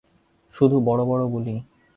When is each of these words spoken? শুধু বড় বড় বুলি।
শুধু 0.55 0.77
বড় 0.81 1.01
বড় 1.05 1.23
বুলি। 1.27 1.55